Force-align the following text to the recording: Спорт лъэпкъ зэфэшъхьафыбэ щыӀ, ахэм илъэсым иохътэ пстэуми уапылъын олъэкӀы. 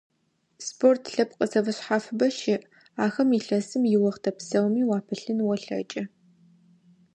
Спорт 0.67 1.03
лъэпкъ 1.13 1.45
зэфэшъхьафыбэ 1.51 2.27
щыӀ, 2.37 2.57
ахэм 3.05 3.29
илъэсым 3.37 3.83
иохътэ 3.93 4.31
пстэуми 4.37 4.83
уапылъын 4.89 5.39
олъэкӀы. 5.51 6.03